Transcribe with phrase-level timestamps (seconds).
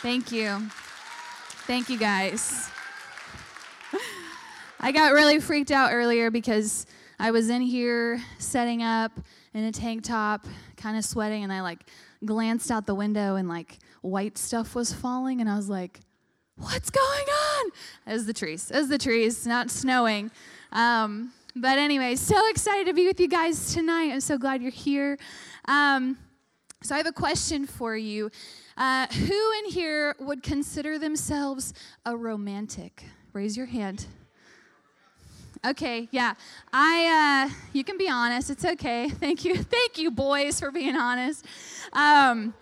[0.00, 0.60] Thank you.
[1.66, 2.70] Thank you, guys.
[4.78, 6.86] I got really freaked out earlier because
[7.18, 9.10] I was in here setting up
[9.54, 11.80] in a tank top, kind of sweating, and I like
[12.24, 15.98] glanced out the window and like white stuff was falling, and I was like,
[16.54, 17.26] what's going
[17.58, 17.70] on?
[18.06, 20.30] As the trees, as the trees, not snowing.
[20.70, 24.12] Um, but anyway, so excited to be with you guys tonight.
[24.12, 25.18] I'm so glad you're here.
[25.66, 26.18] Um,
[26.84, 28.30] so I have a question for you.
[28.78, 31.74] Uh, who in here would consider themselves
[32.06, 33.04] a romantic?
[33.32, 34.06] Raise your hand.
[35.66, 36.34] Okay, yeah.
[36.72, 38.50] I uh, you can be honest.
[38.50, 39.08] It's okay.
[39.08, 39.56] Thank you.
[39.56, 41.44] Thank you boys for being honest.
[41.92, 42.54] Um,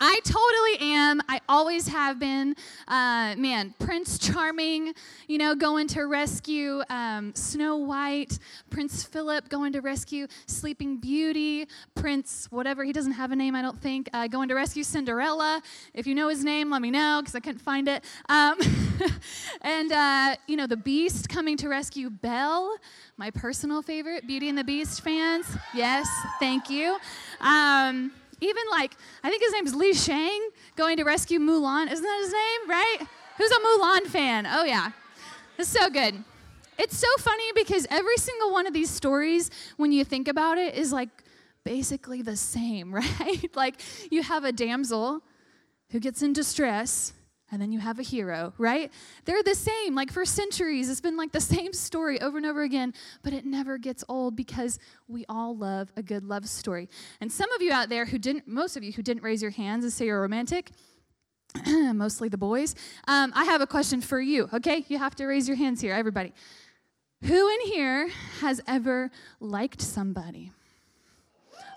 [0.00, 1.20] I totally am.
[1.28, 2.54] I always have been.
[2.86, 4.92] Uh, man, Prince Charming,
[5.26, 11.66] you know, going to rescue um, Snow White, Prince Philip going to rescue Sleeping Beauty,
[11.94, 15.62] Prince whatever, he doesn't have a name, I don't think, uh, going to rescue Cinderella.
[15.94, 18.04] If you know his name, let me know because I couldn't find it.
[18.28, 18.58] Um,
[19.62, 22.76] and, uh, you know, the Beast coming to rescue Belle,
[23.16, 25.46] my personal favorite, Beauty and the Beast fans.
[25.74, 26.98] Yes, thank you.
[27.40, 31.90] Um, even like, I think his name is Li Shang going to rescue Mulan.
[31.90, 32.98] Isn't that his name, right?
[33.38, 34.46] Who's a Mulan fan?
[34.46, 34.90] Oh, yeah.
[35.58, 36.22] It's so good.
[36.78, 40.74] It's so funny because every single one of these stories, when you think about it,
[40.74, 41.08] is like
[41.64, 43.50] basically the same, right?
[43.54, 45.22] like you have a damsel
[45.90, 47.12] who gets in distress
[47.50, 48.92] and then you have a hero, right?
[49.24, 49.94] They're the same.
[49.94, 53.44] Like for centuries, it's been like the same story over and over again, but it
[53.44, 56.88] never gets old because we all love a good love story.
[57.20, 59.52] And some of you out there who didn't, most of you who didn't raise your
[59.52, 60.70] hands and say you're romantic,
[61.66, 62.74] mostly the boys,
[63.08, 64.84] um, I have a question for you, okay?
[64.88, 66.32] You have to raise your hands here, everybody.
[67.22, 68.08] Who in here
[68.40, 70.52] has ever liked somebody?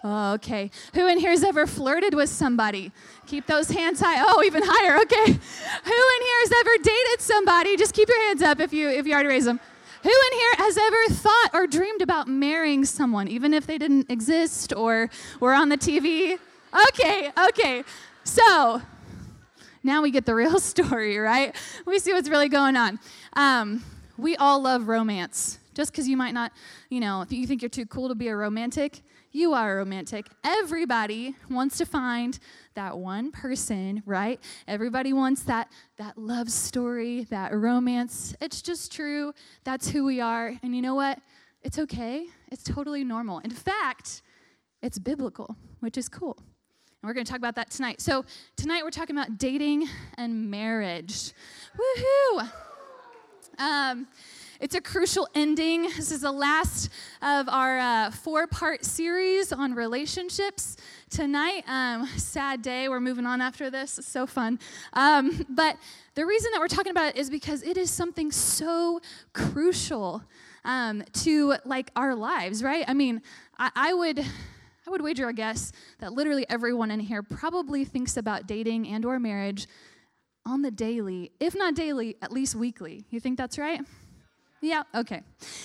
[0.01, 0.71] Oh, okay.
[0.93, 2.91] Who in here has ever flirted with somebody?
[3.27, 4.23] Keep those hands high.
[4.25, 5.01] Oh, even higher.
[5.01, 5.25] Okay.
[5.25, 7.75] Who in here has ever dated somebody?
[7.75, 9.59] Just keep your hands up if you if you already raised them.
[10.01, 14.09] Who in here has ever thought or dreamed about marrying someone, even if they didn't
[14.09, 15.09] exist or
[15.41, 16.39] were on the TV?
[16.89, 17.83] Okay, okay.
[18.23, 18.81] So
[19.83, 21.53] now we get the real story, right?
[21.85, 22.99] We see what's really going on.
[23.33, 23.83] Um,
[24.17, 25.58] we all love romance.
[25.73, 26.51] Just because you might not,
[26.89, 29.77] you know, if you think you're too cool to be a romantic, you are a
[29.77, 30.25] romantic.
[30.43, 32.37] Everybody wants to find
[32.73, 34.39] that one person, right?
[34.67, 38.35] Everybody wants that that love story, that romance.
[38.41, 39.33] It's just true.
[39.63, 40.53] That's who we are.
[40.63, 41.19] And you know what?
[41.61, 42.25] It's okay.
[42.51, 43.39] It's totally normal.
[43.39, 44.21] In fact,
[44.81, 46.37] it's biblical, which is cool.
[47.01, 48.01] And we're going to talk about that tonight.
[48.01, 48.25] So,
[48.57, 49.87] tonight we're talking about dating
[50.17, 51.31] and marriage.
[51.77, 52.49] Woohoo!
[53.57, 54.07] Um,
[54.59, 55.83] it's a crucial ending.
[55.83, 56.89] This is the last
[57.21, 60.75] of our uh, four part series on relationships.
[61.09, 62.89] Tonight, um, sad day.
[62.89, 63.97] We're moving on after this.
[63.97, 64.59] It's so fun.
[64.91, 65.77] Um, but
[66.15, 68.99] the reason that we're talking about it is because it is something so
[69.31, 70.23] crucial
[70.65, 72.83] um, to like our lives, right?
[72.85, 73.21] I mean,
[73.57, 74.19] I, I would.
[74.87, 79.05] I would wager a guess that literally everyone in here probably thinks about dating and
[79.05, 79.67] or marriage
[80.47, 83.05] on the daily, if not daily, at least weekly.
[83.11, 83.81] You think that's right?
[84.61, 85.23] Yeah, okay.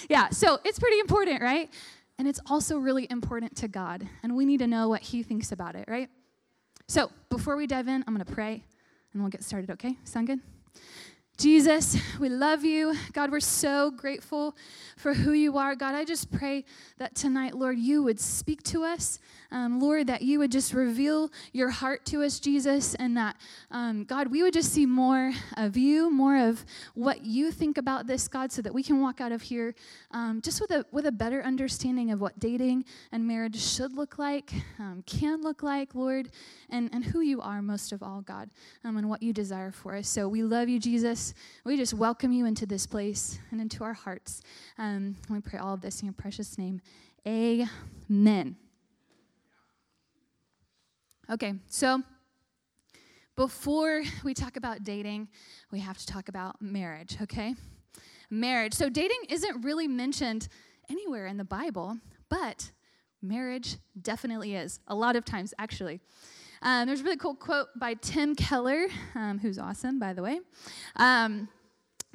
[0.08, 1.70] Yeah, so it's pretty important, right?
[2.18, 5.50] And it's also really important to God, and we need to know what He thinks
[5.52, 6.08] about it, right?
[6.86, 8.62] So before we dive in, I'm gonna pray
[9.12, 9.96] and we'll get started, okay?
[10.04, 10.40] Sound good?
[11.36, 12.94] Jesus, we love you.
[13.12, 14.56] God, we're so grateful
[14.96, 15.74] for who you are.
[15.74, 16.64] God, I just pray
[16.98, 19.18] that tonight, Lord, you would speak to us.
[19.50, 23.36] Um, Lord, that you would just reveal your heart to us, Jesus, and that,
[23.70, 26.64] um, God, we would just see more of you, more of
[26.94, 29.74] what you think about this, God, so that we can walk out of here
[30.12, 34.18] um, just with a, with a better understanding of what dating and marriage should look
[34.18, 36.30] like, um, can look like, Lord,
[36.70, 38.50] and, and who you are most of all, God,
[38.84, 40.08] um, and what you desire for us.
[40.08, 41.23] So we love you, Jesus.
[41.64, 44.42] We just welcome you into this place and into our hearts.
[44.76, 46.80] Um, we pray all of this in your precious name.
[47.26, 48.56] Amen.
[51.30, 52.02] Okay, so
[53.36, 55.28] before we talk about dating,
[55.70, 57.54] we have to talk about marriage, okay?
[58.30, 58.74] Marriage.
[58.74, 60.48] So dating isn't really mentioned
[60.90, 62.72] anywhere in the Bible, but
[63.22, 64.80] marriage definitely is.
[64.86, 66.00] A lot of times, actually.
[66.64, 70.40] Um, there's a really cool quote by Tim Keller, um, who's awesome, by the way,
[70.96, 71.46] um,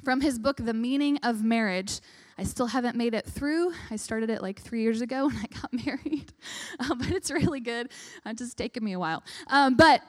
[0.04, 2.00] from his book, The Meaning of Marriage.
[2.36, 3.72] I still haven't made it through.
[3.92, 6.32] I started it like three years ago when I got married,
[6.80, 7.92] uh, but it's really good.
[8.26, 9.22] It's just taken me a while.
[9.46, 10.02] Um, but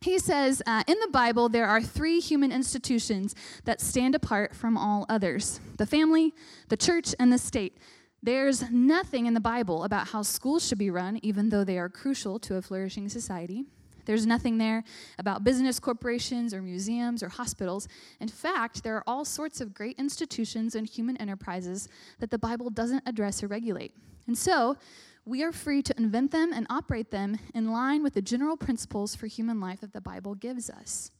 [0.00, 3.36] he says, uh, in the Bible, there are three human institutions
[3.66, 6.34] that stand apart from all others the family,
[6.70, 7.78] the church, and the state.
[8.22, 11.88] There's nothing in the Bible about how schools should be run, even though they are
[11.88, 13.64] crucial to a flourishing society.
[14.04, 14.84] There's nothing there
[15.18, 17.88] about business corporations or museums or hospitals.
[18.18, 21.88] In fact, there are all sorts of great institutions and human enterprises
[22.18, 23.94] that the Bible doesn't address or regulate.
[24.26, 24.76] And so,
[25.24, 29.14] we are free to invent them and operate them in line with the general principles
[29.14, 31.10] for human life that the Bible gives us.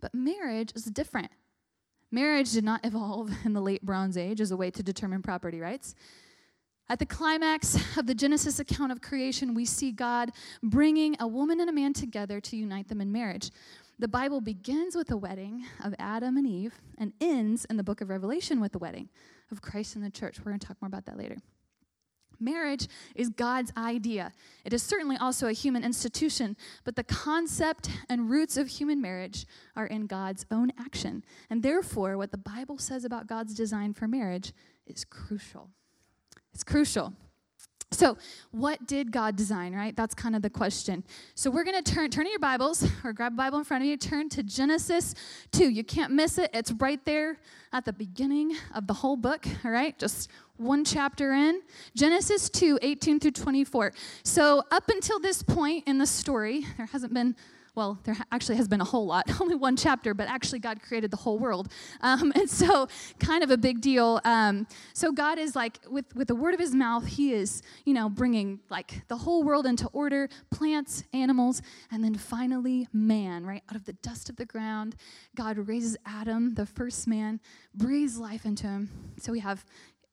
[0.00, 1.30] But marriage is different.
[2.10, 5.60] Marriage did not evolve in the late Bronze Age as a way to determine property
[5.60, 5.94] rights.
[6.90, 10.32] At the climax of the Genesis account of creation, we see God
[10.62, 13.50] bringing a woman and a man together to unite them in marriage.
[13.98, 18.00] The Bible begins with the wedding of Adam and Eve and ends in the book
[18.00, 19.10] of Revelation with the wedding
[19.50, 20.38] of Christ and the church.
[20.38, 21.36] We're going to talk more about that later.
[22.40, 24.32] Marriage is God's idea.
[24.64, 29.44] It is certainly also a human institution, but the concept and roots of human marriage
[29.74, 31.24] are in God's own action.
[31.50, 34.52] And therefore, what the Bible says about God's design for marriage
[34.86, 35.70] is crucial.
[36.54, 37.12] It's crucial.
[37.90, 38.18] So,
[38.50, 39.96] what did God design, right?
[39.96, 41.04] That's kind of the question.
[41.34, 43.88] So, we're going to turn turn your Bibles or grab a Bible in front of
[43.88, 45.14] you, turn to Genesis
[45.52, 45.70] 2.
[45.70, 46.50] You can't miss it.
[46.52, 47.38] It's right there
[47.72, 49.98] at the beginning of the whole book, all right?
[49.98, 51.62] Just one chapter in.
[51.96, 53.94] Genesis 2, 18 through 24.
[54.22, 57.36] So, up until this point in the story, there hasn't been
[57.78, 61.12] well, there actually has been a whole lot, only one chapter, but actually God created
[61.12, 61.70] the whole world.
[62.00, 62.88] Um, and so,
[63.20, 64.20] kind of a big deal.
[64.24, 67.94] Um, so, God is like, with, with the word of his mouth, he is, you
[67.94, 73.62] know, bringing like the whole world into order plants, animals, and then finally man, right?
[73.70, 74.96] Out of the dust of the ground,
[75.36, 77.38] God raises Adam, the first man,
[77.74, 78.90] breathes life into him.
[79.20, 79.64] So, we have,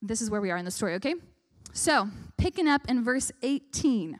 [0.04, 1.16] this is where we are in the story, okay?
[1.74, 4.20] So, picking up in verse 18.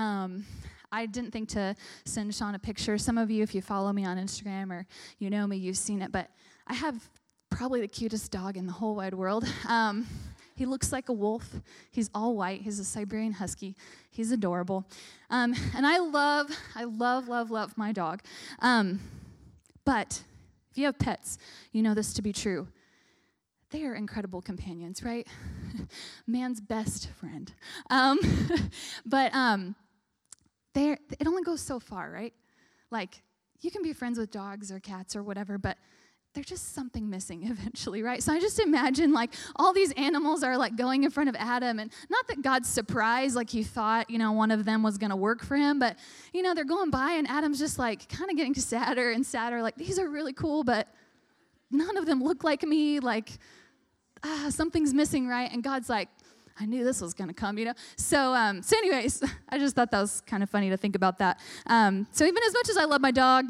[0.00, 0.46] Um,
[0.90, 1.76] I didn't think to
[2.06, 2.96] send Sean a picture.
[2.96, 4.86] Some of you, if you follow me on Instagram or
[5.18, 6.30] you know me, you've seen it, but
[6.66, 7.08] I have
[7.50, 9.44] probably the cutest dog in the whole wide world.
[9.68, 10.06] Um,
[10.56, 11.48] he looks like a wolf.
[11.90, 12.60] He's all white.
[12.60, 13.76] He's a Siberian Husky.
[14.10, 14.86] He's adorable.
[15.30, 18.20] Um, and I love, I love, love, love my dog.
[18.58, 19.00] Um,
[19.86, 20.22] but
[20.70, 21.38] if you have pets,
[21.72, 22.68] you know this to be true.
[23.70, 25.26] They are incredible companions, right?
[26.26, 27.50] Man's best friend.
[27.88, 28.18] Um,
[29.06, 29.34] but
[30.74, 32.34] it only goes so far, right?
[32.90, 33.22] Like,
[33.60, 35.76] you can be friends with dogs or cats or whatever, but
[36.34, 38.22] there's just something missing eventually, right?
[38.22, 41.78] So I just imagine like all these animals are like going in front of Adam,
[41.78, 45.16] and not that God's surprised, like he thought, you know, one of them was gonna
[45.16, 45.96] work for him, but
[46.32, 49.62] you know, they're going by, and Adam's just like kind of getting sadder and sadder,
[49.62, 50.88] like these are really cool, but
[51.70, 53.30] none of them look like me, like
[54.22, 55.50] ah, something's missing, right?
[55.52, 56.08] And God's like,
[56.60, 57.74] I knew this was going to come, you know?
[57.96, 61.18] So, um, so anyways, I just thought that was kind of funny to think about
[61.18, 61.40] that.
[61.66, 63.46] Um, so even as much as I love my dog,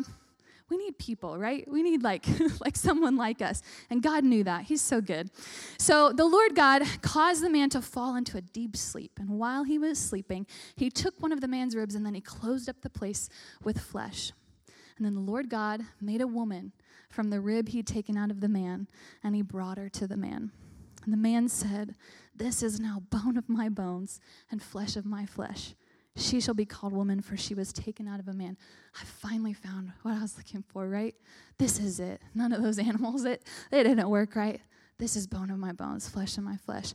[0.70, 1.66] we need people, right?
[1.68, 2.24] We need like
[2.60, 3.62] like someone like us.
[3.90, 4.62] And God knew that.
[4.62, 5.30] He's so good.
[5.78, 9.18] So the Lord God caused the man to fall into a deep sleep.
[9.18, 10.46] And while he was sleeping,
[10.76, 13.28] he took one of the man's ribs and then he closed up the place
[13.64, 14.30] with flesh.
[14.96, 16.72] And then the Lord God made a woman
[17.10, 18.86] from the rib he'd taken out of the man,
[19.24, 20.52] and he brought her to the man.
[21.04, 21.94] And the man said,
[22.34, 25.74] This is now bone of my bones and flesh of my flesh.
[26.16, 28.56] She shall be called woman, for she was taken out of a man.
[29.00, 31.14] I finally found what I was looking for, right?
[31.58, 32.20] This is it.
[32.34, 34.60] None of those animals, it, they didn't work, right?
[34.98, 36.94] This is bone of my bones, flesh of my flesh.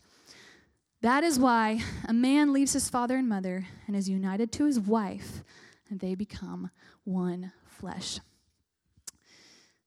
[1.02, 4.80] That is why a man leaves his father and mother and is united to his
[4.80, 5.44] wife,
[5.90, 6.70] and they become
[7.04, 8.20] one flesh.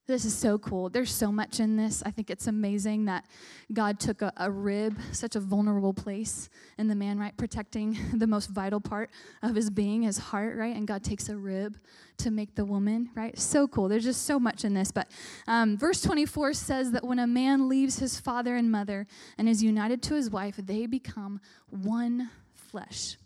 [0.09, 0.89] This is so cool.
[0.89, 2.03] There's so much in this.
[2.07, 3.27] I think it's amazing that
[3.75, 6.49] God took a, a, rib, such a vulnerable place
[6.79, 7.37] in the man, right?
[7.37, 9.11] Protecting the most vital part
[9.43, 10.75] of his being, his heart, right?
[10.75, 11.77] And God takes a rib
[12.17, 13.39] to make the woman, right?
[13.39, 13.87] So cool.
[13.87, 14.91] There's just so much in this.
[14.91, 15.09] But
[15.47, 19.63] um, verse 24 says that when a man leaves his father and mother and is
[19.63, 21.39] united to his wife, they become
[21.69, 23.19] one flesh.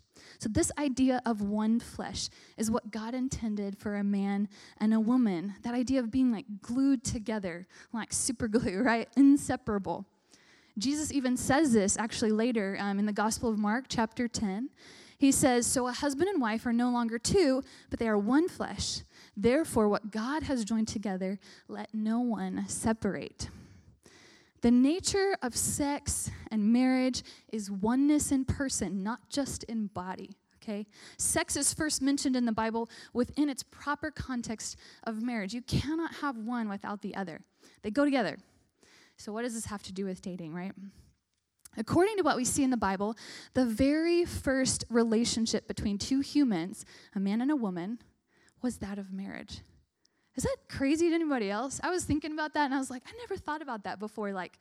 [0.43, 4.99] So, this idea of one flesh is what God intended for a man and a
[4.99, 5.55] woman.
[5.63, 9.07] That idea of being like glued together, like super glue, right?
[9.15, 10.05] Inseparable.
[10.77, 14.69] Jesus even says this actually later um, in the Gospel of Mark, chapter 10.
[15.17, 18.49] He says, So a husband and wife are no longer two, but they are one
[18.49, 19.03] flesh.
[19.37, 23.47] Therefore, what God has joined together, let no one separate.
[24.63, 30.37] The nature of sex and marriage is oneness in person, not just in body.
[30.63, 30.87] okay?
[31.17, 35.53] Sex is first mentioned in the Bible within its proper context of marriage.
[35.53, 37.41] You cannot have one without the other,
[37.81, 38.37] they go together.
[39.17, 40.71] So, what does this have to do with dating, right?
[41.75, 43.17] According to what we see in the Bible,
[43.53, 47.99] the very first relationship between two humans, a man and a woman,
[48.61, 49.59] was that of marriage.
[50.35, 51.79] Is that crazy to anybody else?
[51.83, 54.31] I was thinking about that and I was like, I never thought about that before.
[54.31, 54.57] Like,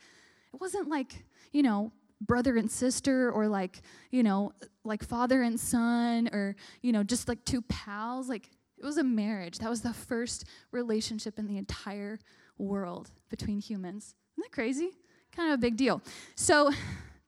[0.53, 4.53] it wasn't like, you know, brother and sister or like, you know,
[4.85, 8.29] like father and son or, you know, just like two pals.
[8.29, 9.59] Like, it was a marriage.
[9.59, 12.19] That was the first relationship in the entire
[12.59, 14.15] world between humans.
[14.35, 14.91] Isn't that crazy?
[15.35, 16.03] Kind of a big deal.
[16.35, 16.71] So,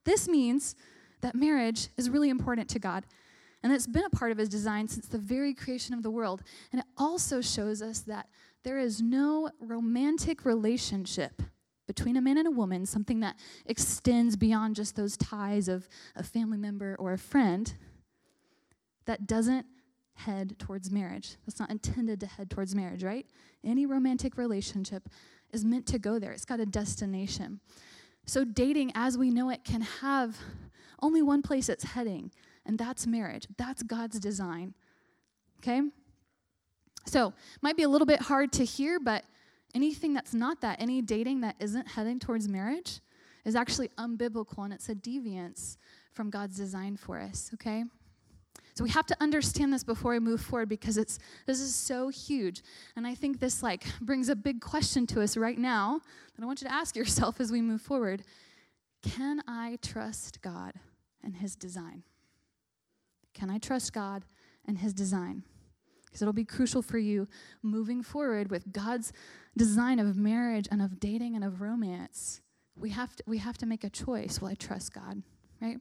[0.04, 0.76] this means
[1.22, 3.04] that marriage is really important to God.
[3.64, 6.42] And it's been a part of his design since the very creation of the world.
[6.70, 8.28] And it also shows us that
[8.62, 11.40] there is no romantic relationship
[11.86, 16.22] between a man and a woman, something that extends beyond just those ties of a
[16.22, 17.74] family member or a friend,
[19.06, 19.64] that doesn't
[20.12, 21.36] head towards marriage.
[21.46, 23.26] That's not intended to head towards marriage, right?
[23.64, 25.08] Any romantic relationship
[25.52, 27.60] is meant to go there, it's got a destination.
[28.26, 30.38] So, dating as we know it can have
[31.00, 32.30] only one place it's heading,
[32.66, 33.46] and that's marriage.
[33.56, 34.74] That's God's design.
[35.60, 35.82] Okay?
[37.06, 39.24] So, might be a little bit hard to hear, but
[39.74, 43.00] anything that's not that, any dating that isn't heading towards marriage,
[43.44, 45.76] is actually unbiblical and it's a deviance
[46.12, 47.84] from God's design for us, okay?
[48.74, 52.08] So we have to understand this before we move forward because it's this is so
[52.08, 52.62] huge.
[52.96, 56.00] And I think this like brings a big question to us right now
[56.34, 58.24] that I want you to ask yourself as we move forward.
[59.02, 60.72] Can I trust God
[61.22, 62.02] and his design?
[63.34, 64.24] Can I trust God
[64.66, 65.42] and His design?
[66.06, 67.28] Because it'll be crucial for you
[67.62, 69.12] moving forward with God's
[69.56, 72.40] design of marriage and of dating and of romance.
[72.76, 74.40] We have to, we have to make a choice.
[74.40, 75.22] Will I trust God?
[75.60, 75.78] Right?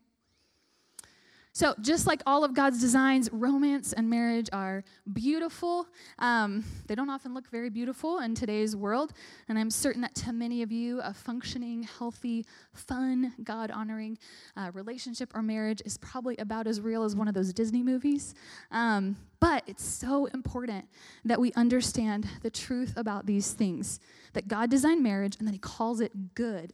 [1.55, 4.83] So, just like all of God's designs, romance and marriage are
[5.13, 5.85] beautiful.
[6.17, 9.13] Um, they don't often look very beautiful in today's world.
[9.47, 12.43] And I'm certain that to many of you, a functioning, healthy,
[12.73, 14.17] fun, God honoring
[14.57, 18.33] uh, relationship or marriage is probably about as real as one of those Disney movies.
[18.71, 20.85] Um, but it's so important
[21.23, 23.99] that we understand the truth about these things
[24.33, 26.73] that God designed marriage and that He calls it good.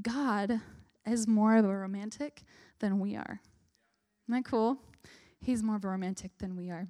[0.00, 0.60] God
[1.04, 2.42] is more of a romantic
[2.78, 3.40] than we are.
[4.28, 4.76] Isn't that cool?
[5.40, 6.86] He's more romantic than we are.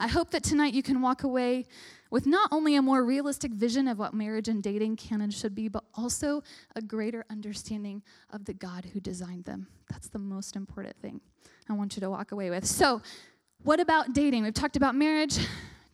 [0.00, 1.66] I hope that tonight you can walk away
[2.10, 5.54] with not only a more realistic vision of what marriage and dating can and should
[5.54, 6.42] be, but also
[6.74, 9.68] a greater understanding of the God who designed them.
[9.90, 11.20] That's the most important thing
[11.68, 12.66] I want you to walk away with.
[12.66, 13.00] So,
[13.62, 14.42] what about dating?
[14.42, 15.38] We've talked about marriage.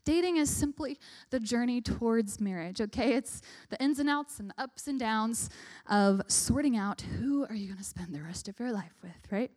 [0.07, 0.99] Dating is simply
[1.29, 3.13] the journey towards marriage, okay?
[3.13, 5.51] It's the ins and outs and the ups and downs
[5.87, 9.31] of sorting out who are you going to spend the rest of your life with,
[9.31, 9.51] right?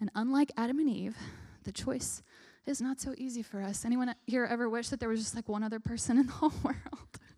[0.00, 1.16] And unlike Adam and Eve,
[1.64, 2.22] the choice
[2.66, 3.84] is not so easy for us.
[3.84, 6.52] Anyone here ever wish that there was just like one other person in the whole
[6.62, 6.78] world?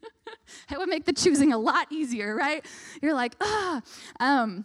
[0.70, 2.64] it would make the choosing a lot easier, right?
[3.00, 3.82] You're like, ah.
[4.20, 4.64] Um,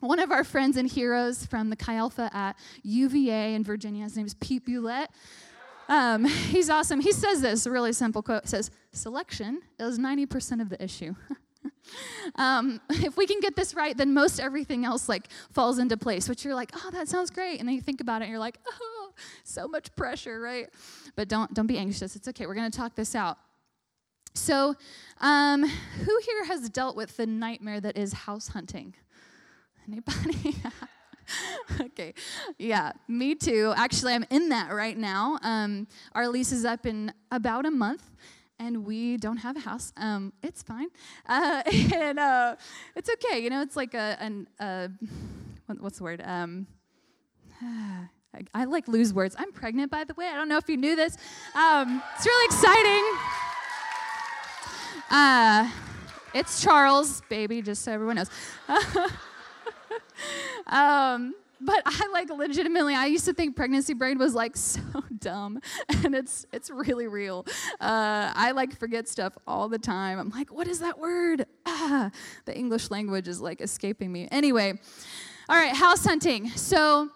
[0.00, 4.16] one of our friends and heroes from the Chi Alpha at UVA in Virginia, his
[4.16, 5.08] name is Pete Bulette.
[5.90, 7.00] Um, he's awesome.
[7.00, 8.44] He says this really simple quote.
[8.44, 11.14] It says, Selection is 90% of the issue.
[12.36, 16.28] um, if we can get this right, then most everything else like falls into place,
[16.28, 17.60] which you're like, oh, that sounds great.
[17.60, 19.10] And then you think about it and you're like, oh,
[19.44, 20.68] so much pressure, right?
[21.16, 22.16] But don't, don't be anxious.
[22.16, 22.46] It's okay.
[22.46, 23.38] We're to talk this out.
[24.34, 24.76] So,
[25.20, 28.94] um, who here has dealt with the nightmare that is house hunting?
[29.88, 30.54] Anybody?
[31.80, 32.14] okay.
[32.58, 33.74] Yeah, me too.
[33.76, 35.38] Actually, I'm in that right now.
[35.42, 38.08] Um, our lease is up in about a month
[38.60, 39.92] and we don't have a house.
[39.96, 40.88] Um, it's fine,
[41.26, 41.62] uh,
[41.94, 42.56] and uh,
[42.94, 43.40] it's okay.
[43.40, 44.88] You know, it's like a, an, uh,
[45.78, 46.22] what's the word?
[46.24, 46.66] Um,
[47.62, 49.34] I, I, like lose words.
[49.36, 50.28] I'm pregnant, by the way.
[50.28, 51.16] I don't know if you knew this.
[51.56, 53.04] Um, it's really exciting.
[55.10, 55.68] Uh,
[56.32, 58.30] it's Charles, baby, just so everyone knows.
[60.68, 64.80] um, but I like legitimately, I used to think pregnancy brain was like so
[65.18, 67.46] dumb, and it's it's really real.
[67.80, 70.18] Uh, I like forget stuff all the time.
[70.18, 71.46] I'm like, what is that word?
[71.66, 72.10] Ah,
[72.44, 74.28] the English language is like escaping me.
[74.30, 74.78] Anyway,
[75.48, 76.50] all right, house hunting.
[76.50, 77.08] So,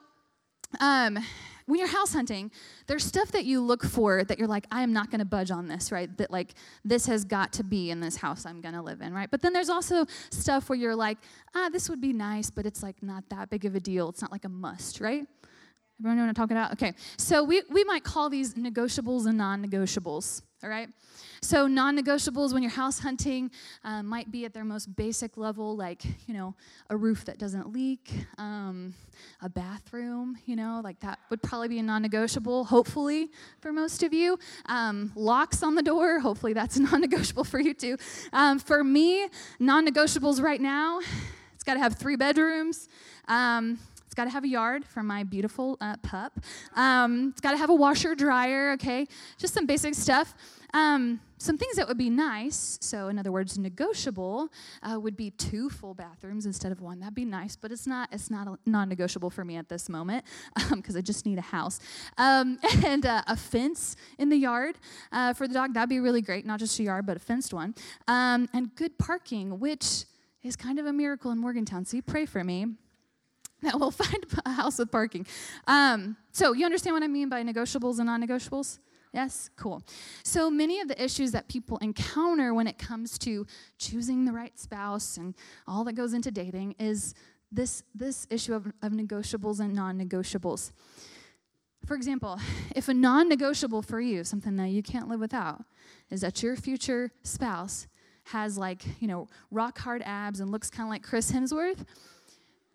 [0.81, 1.19] um,
[1.67, 2.51] when you're house hunting,
[2.87, 5.51] there's stuff that you look for that you're like, I am not going to budge
[5.51, 6.15] on this, right?
[6.19, 6.55] That like
[6.85, 9.31] this has got to be in this house I'm going to live in, right?
[9.31, 11.19] But then there's also stuff where you're like,
[11.55, 14.11] ah, this would be nice, but it's like not that big of a deal.
[14.11, 15.27] It's not like a must, right?
[16.01, 16.73] Everyone know what I'm talking about?
[16.73, 16.93] Okay.
[17.17, 20.89] So we, we might call these negotiables and non negotiables, all right?
[21.41, 23.53] So non negotiables when you're house hunting
[23.85, 26.57] uh, might be at their most basic level, like, you know,
[26.91, 28.93] a roof that doesn't leak, um,
[29.41, 34.03] a bathroom, you know, like that would probably be a non negotiable, hopefully, for most
[34.03, 34.37] of you.
[34.67, 37.99] Um, locks on the door, hopefully that's non negotiable for you too.
[38.33, 39.29] Um, for me,
[39.61, 40.99] non negotiables right now,
[41.55, 42.89] it's got to have three bedrooms.
[43.29, 43.79] Um,
[44.15, 46.39] it's got to have a yard for my beautiful uh, pup.
[46.77, 49.09] Um, it's got to have a washer, dryer, okay?
[49.39, 50.37] Just some basic stuff.
[50.73, 54.51] Um, some things that would be nice, so in other words, negotiable,
[54.85, 57.01] uh, would be two full bathrooms instead of one.
[57.01, 58.09] That'd be nice, but it's not.
[58.13, 60.25] It's not non-negotiable for me at this moment
[60.71, 61.81] because um, I just need a house
[62.17, 64.77] um, and uh, a fence in the yard
[65.11, 65.75] uh, for the dog.
[65.75, 66.47] That'd be really great.
[66.47, 67.75] Not just a yard, but a fenced one,
[68.07, 70.05] um, and good parking, which
[70.45, 71.85] is kind of a miracle in Morgantown.
[71.85, 72.77] So you pray for me
[73.71, 75.27] that we'll find a house with parking.
[75.67, 78.79] Um, so, you understand what I mean by negotiables and non negotiables?
[79.13, 79.49] Yes?
[79.57, 79.83] Cool.
[80.23, 83.47] So, many of the issues that people encounter when it comes to
[83.79, 85.35] choosing the right spouse and
[85.67, 87.15] all that goes into dating is
[87.51, 90.73] this, this issue of, of negotiables and non negotiables.
[91.87, 92.39] For example,
[92.75, 95.65] if a non negotiable for you, something that you can't live without,
[96.11, 97.87] is that your future spouse
[98.25, 101.85] has like, you know, rock hard abs and looks kind of like Chris Hemsworth,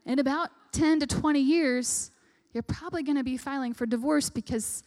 [0.06, 2.12] in about 10 to 20 years,
[2.54, 4.84] you're probably going to be filing for divorce because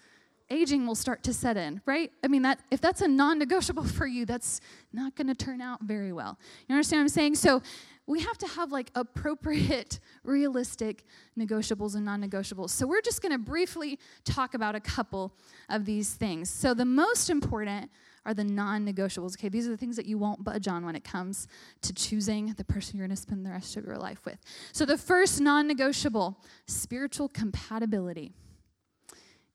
[0.50, 2.12] aging will start to set in, right?
[2.22, 4.60] I mean, that if that's a non-negotiable for you, that's
[4.92, 6.38] not going to turn out very well.
[6.68, 7.34] You understand what I'm saying?
[7.36, 7.62] So
[8.06, 11.04] we have to have like appropriate, realistic
[11.38, 12.70] negotiables and non-negotiables.
[12.70, 15.32] So we're just going to briefly talk about a couple
[15.68, 16.50] of these things.
[16.50, 17.90] So the most important
[18.24, 19.34] are the non negotiables.
[19.36, 21.48] Okay, these are the things that you won't budge on when it comes
[21.82, 24.38] to choosing the person you're going to spend the rest of your life with.
[24.72, 28.32] So, the first non negotiable spiritual compatibility.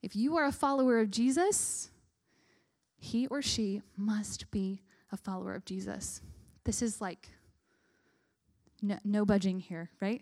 [0.01, 1.89] If you are a follower of Jesus,
[2.97, 6.21] he or she must be a follower of Jesus.
[6.63, 7.29] This is like
[8.81, 10.21] no, no budging here, right?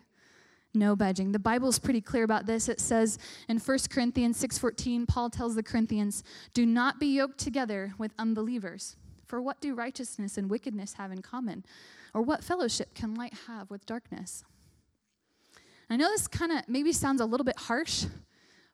[0.76, 1.32] No budging.
[1.32, 2.70] The Bible is pretty clear about this.
[2.70, 3.18] It says
[3.48, 8.98] in 1 Corinthians 6:14, Paul tells the Corinthians, "Do not be yoked together with unbelievers.
[9.26, 11.66] For what do righteousness and wickedness have in common?
[12.14, 14.44] Or what fellowship can light have with darkness?"
[15.90, 18.06] I know this kind of maybe sounds a little bit harsh,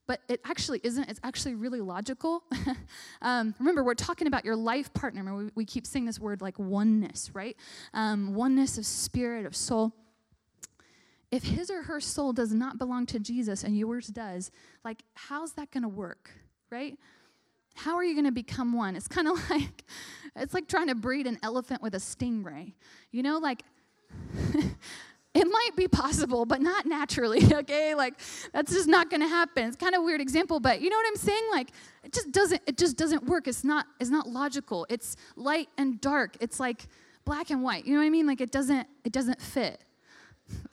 [0.08, 1.10] but it actually isn't.
[1.10, 2.44] It's actually really logical.
[3.22, 5.36] um, remember, we're talking about your life partner.
[5.36, 7.56] We, we, keep saying this word like oneness, right?
[7.94, 9.94] Um, oneness of spirit, of soul
[11.32, 14.52] if his or her soul does not belong to Jesus and yours does,
[14.84, 16.30] like, how's that going to work,
[16.70, 16.98] right?
[17.74, 18.96] How are you going to become one?
[18.98, 19.86] It's kind of like
[20.36, 22.74] it's like trying to breed an elephant with a stingray.
[23.12, 23.64] You know, like
[25.34, 27.96] it might be possible, but not naturally, okay?
[27.96, 28.16] Like
[28.52, 29.68] that's just not going to happen.
[29.68, 31.44] It's kind of weird example, but you know what I'm saying?
[31.52, 31.70] Like
[32.04, 33.48] it just doesn't it just doesn't work.
[33.48, 34.86] It's not it's not logical.
[34.90, 36.36] It's light and dark.
[36.42, 36.88] It's like
[37.24, 37.86] black and white.
[37.86, 38.28] You know what I mean?
[38.28, 39.82] Like it doesn't it doesn't fit.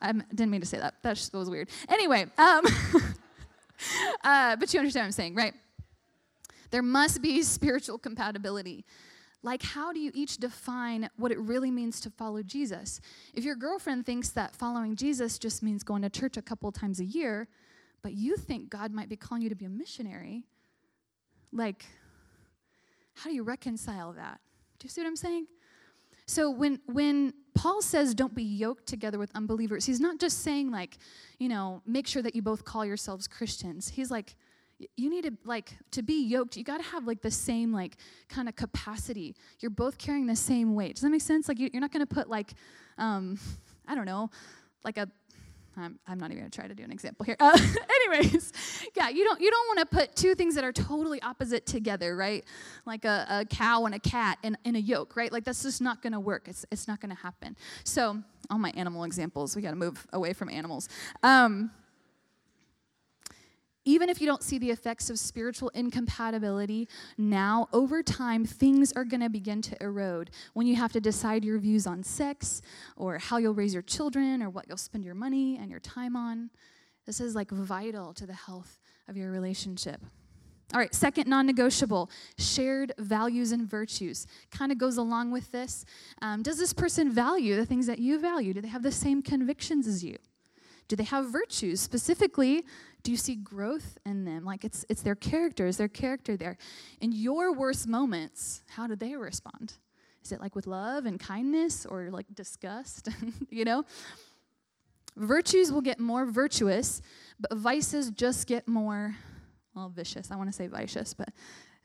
[0.01, 0.95] I didn't mean to say that.
[1.03, 1.69] That just was weird.
[1.89, 2.65] Anyway, um,
[4.25, 5.55] uh, but you understand what I'm saying, right?
[6.71, 8.85] There must be spiritual compatibility.
[9.43, 13.01] Like, how do you each define what it really means to follow Jesus?
[13.35, 16.99] If your girlfriend thinks that following Jesus just means going to church a couple times
[16.99, 17.49] a year,
[18.03, 20.45] but you think God might be calling you to be a missionary,
[21.53, 21.87] like,
[23.15, 24.41] how do you reconcile that?
[24.79, 25.47] Do you see what I'm saying?
[26.27, 30.71] So when when Paul says don't be yoked together with unbelievers, he's not just saying
[30.71, 30.97] like,
[31.41, 33.89] you know, make sure that you both call yourselves Christians.
[33.89, 34.37] He's like
[34.97, 37.97] you need to like to be yoked you got to have like the same like
[38.29, 39.35] kind of capacity.
[39.59, 40.95] You're both carrying the same weight.
[40.95, 41.49] Does that make sense?
[41.49, 42.53] Like you're not going to put like
[42.97, 43.39] um
[43.89, 44.31] i don't know
[44.85, 45.09] like a
[45.79, 47.37] I'm, I'm not even going to try to do an example here.
[47.39, 47.59] Uh,
[48.07, 48.53] anyways,
[48.97, 52.17] yeah, you don't you don't want to put two things that are totally opposite together,
[52.17, 52.45] right?
[52.87, 55.33] Like a, a cow and a cat in, in a yoke, right?
[55.33, 56.49] Like that's just not going to work.
[56.49, 57.57] It's it's not going to happen.
[57.85, 60.89] So all my animal examples, we got to move away from animals.
[61.23, 61.71] Um,
[63.89, 69.05] even if you don't see the effects of spiritual incompatibility now, over time, things are
[69.05, 72.61] going to begin to erode when you have to decide your views on sex
[72.99, 76.17] or how you'll raise your children or what you'll spend your money and your time
[76.17, 76.51] on.
[77.07, 80.03] This is like vital to the health of your relationship.
[80.75, 84.27] All right, second non negotiable shared values and virtues.
[84.51, 85.87] Kind of goes along with this.
[86.21, 88.53] Um, does this person value the things that you value?
[88.53, 90.19] Do they have the same convictions as you?
[90.89, 91.81] Do they have virtues?
[91.81, 92.65] Specifically,
[93.03, 94.45] do you see growth in them?
[94.45, 96.57] Like it's it's their character, is their character there?
[97.01, 99.75] In your worst moments, how do they respond?
[100.25, 103.09] Is it like with love and kindness or like disgust?
[103.51, 103.85] you know?
[105.17, 107.03] Virtues will get more virtuous,
[107.41, 109.17] but vices just get more,
[109.75, 110.31] well, vicious.
[110.31, 111.31] I want to say vicious, but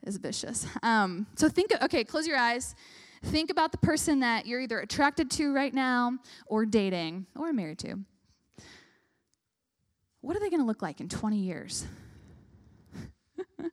[0.04, 0.66] it's vicious.
[0.82, 2.76] Um, so think, okay, close your eyes.
[3.24, 7.78] Think about the person that you're either attracted to right now, or dating, or married
[7.80, 8.00] to.
[10.24, 11.84] What are they going to look like in 20 years?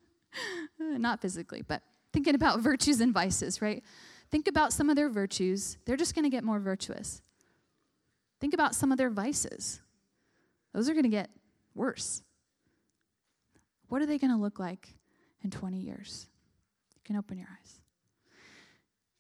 [0.79, 3.81] Not physically, but thinking about virtues and vices, right?
[4.31, 5.77] Think about some of their virtues.
[5.85, 7.21] They're just going to get more virtuous.
[8.41, 9.79] Think about some of their vices.
[10.73, 11.29] Those are going to get
[11.73, 12.21] worse.
[13.87, 14.89] What are they going to look like
[15.45, 16.27] in 20 years?
[16.95, 17.79] You can open your eyes.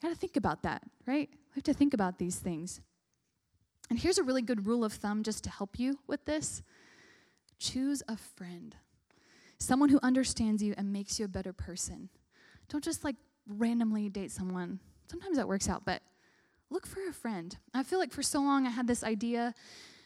[0.01, 1.29] You got to think about that, right?
[1.31, 2.81] We have to think about these things.
[3.89, 6.61] And here's a really good rule of thumb just to help you with this
[7.61, 8.75] choose a friend,
[9.59, 12.09] someone who understands you and makes you a better person.
[12.67, 13.15] Don't just like
[13.47, 14.79] randomly date someone.
[15.09, 16.01] Sometimes that works out, but
[16.69, 17.55] look for a friend.
[17.73, 19.53] I feel like for so long I had this idea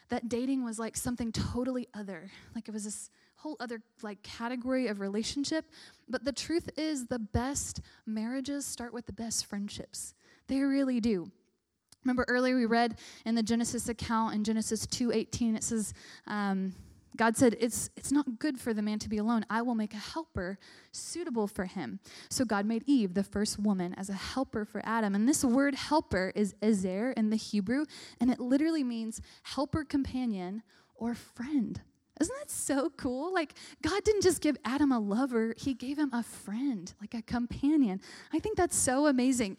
[0.10, 4.88] that dating was like something totally other, like it was this whole other like category
[4.88, 5.66] of relationship.
[6.10, 10.14] But the truth is, the best marriages start with the best friendships.
[10.48, 11.32] They really do.
[12.04, 15.94] Remember earlier we read in the Genesis account in Genesis 2:18 it says
[16.28, 16.74] um,
[17.16, 19.46] God said, it's, it's not good for the man to be alone.
[19.50, 20.58] I will make a helper
[20.92, 22.00] suitable for him.
[22.30, 25.16] So God made Eve, the first woman, as a helper for Adam.
[25.16, 27.86] And this word helper is ezer in the Hebrew,
[28.20, 30.64] and it literally means helper, companion,
[30.96, 31.82] or friend.
[32.20, 33.34] Isn't that so cool?
[33.34, 37.22] Like, God didn't just give Adam a lover, He gave him a friend, like a
[37.22, 38.00] companion.
[38.34, 39.58] I think that's so amazing.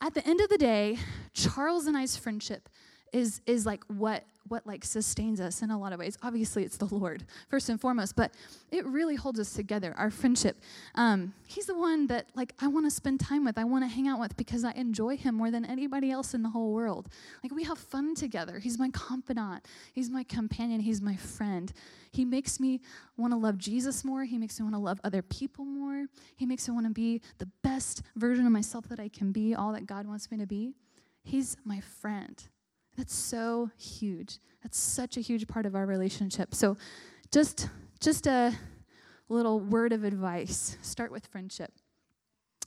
[0.00, 0.98] At the end of the day,
[1.32, 2.68] Charles and I's friendship
[3.12, 6.16] is, is like what what like sustains us in a lot of ways.
[6.22, 8.32] Obviously, it's the Lord first and foremost, but
[8.70, 9.94] it really holds us together.
[9.96, 10.56] Our friendship.
[10.94, 13.58] Um, he's the one that like I want to spend time with.
[13.58, 16.42] I want to hang out with because I enjoy him more than anybody else in
[16.42, 17.08] the whole world.
[17.42, 18.58] Like we have fun together.
[18.58, 19.66] He's my confidant.
[19.92, 20.80] He's my companion.
[20.80, 21.72] He's my friend.
[22.12, 22.80] He makes me
[23.16, 24.24] want to love Jesus more.
[24.24, 26.06] He makes me want to love other people more.
[26.36, 29.54] He makes me want to be the best version of myself that I can be.
[29.54, 30.74] All that God wants me to be.
[31.22, 32.42] He's my friend.
[32.96, 34.38] That's so huge.
[34.62, 36.54] That's such a huge part of our relationship.
[36.54, 36.76] So
[37.30, 37.68] just
[38.00, 38.52] just a
[39.28, 40.76] little word of advice.
[40.82, 41.72] Start with friendship.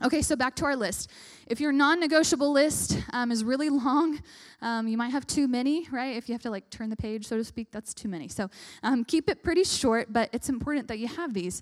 [0.01, 1.11] Okay, so back to our list.
[1.47, 4.21] If your non negotiable list um, is really long,
[4.61, 6.15] um, you might have too many, right?
[6.15, 8.29] If you have to like turn the page, so to speak, that's too many.
[8.29, 8.49] So
[8.81, 11.61] um, keep it pretty short, but it's important that you have these.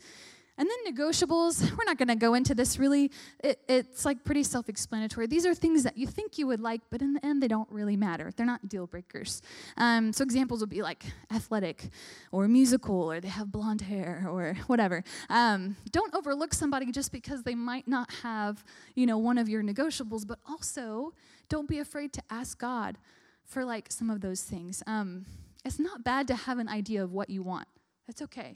[0.57, 3.11] And then negotiables, we're not going to go into this really.
[3.43, 5.27] It, it's like pretty self explanatory.
[5.27, 7.69] These are things that you think you would like, but in the end, they don't
[7.71, 8.31] really matter.
[8.35, 9.41] They're not deal breakers.
[9.77, 11.89] Um, so examples would be like athletic
[12.31, 15.03] or musical or they have blonde hair or whatever.
[15.29, 18.63] Um, don't overlook somebody just because they might not have,
[18.95, 21.13] you know, one of your negotiables, but also
[21.49, 22.97] don't be afraid to ask God
[23.45, 24.83] for like some of those things.
[24.87, 25.25] Um,
[25.63, 27.67] it's not bad to have an idea of what you want.
[28.07, 28.55] That's okay.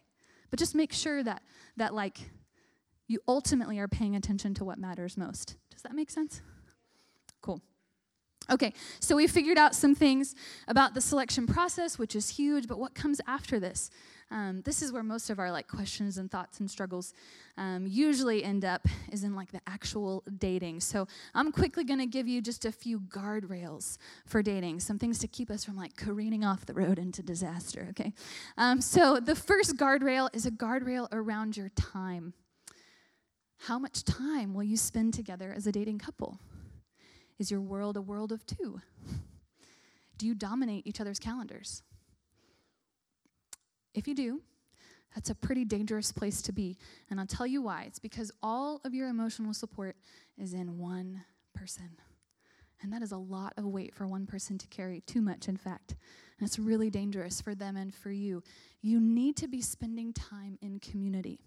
[0.51, 1.41] But just make sure that
[1.77, 2.29] that like
[3.07, 5.57] you ultimately are paying attention to what matters most.
[5.71, 6.41] Does that make sense?
[7.41, 7.61] Cool.
[8.49, 10.35] Okay, so we figured out some things
[10.67, 13.89] about the selection process, which is huge, but what comes after this?
[14.32, 17.13] Um, this is where most of our like questions and thoughts and struggles
[17.58, 20.80] um, usually end up is in like the actual dating.
[20.80, 25.20] So I'm quickly going to give you just a few guardrails for dating, some things
[25.20, 27.88] to keep us from like careening off the road into disaster.
[27.89, 28.13] Okay,
[28.58, 32.34] um, so the first guardrail is a guardrail around your time.
[33.65, 36.39] How much time will you spend together as a dating couple?
[37.38, 38.82] Is your world a world of two?
[40.17, 41.84] Do you dominate each other's calendars?
[43.93, 44.41] If you do,
[45.13, 46.77] that's a pretty dangerous place to be.
[47.10, 47.84] And I'll tell you why.
[47.88, 49.97] It's because all of your emotional support
[50.38, 51.23] is in one
[51.54, 51.89] person.
[52.82, 55.58] And that is a lot of weight for one person to carry, too much, in
[55.58, 55.95] fact.
[56.39, 58.41] And it's really dangerous for them and for you.
[58.82, 61.41] You need to be spending time in community.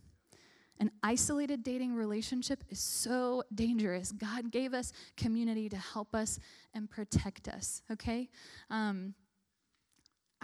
[0.78, 4.12] An isolated dating relationship is so dangerous.
[4.12, 6.38] God gave us community to help us
[6.72, 8.28] and protect us, okay?
[8.70, 9.14] Um,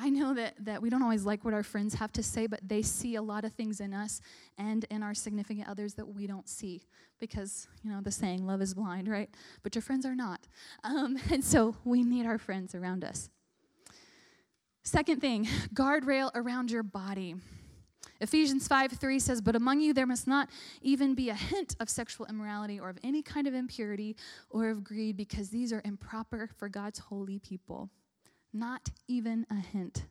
[0.03, 2.61] I know that, that we don't always like what our friends have to say, but
[2.67, 4.23] they see a lot of things in us
[4.57, 6.81] and in our significant others that we don't see
[7.19, 9.29] because, you know, the saying, love is blind, right?
[9.63, 10.49] But your friends are not.
[10.85, 13.29] Um, and so we need our friends around us.
[14.85, 17.35] Second thing, guardrail around your body.
[18.23, 20.49] Ephesians 5 3 says, But among you there must not
[20.81, 24.17] even be a hint of sexual immorality or of any kind of impurity
[24.49, 27.91] or of greed, because these are improper for God's holy people.
[28.53, 30.05] Not even a hint.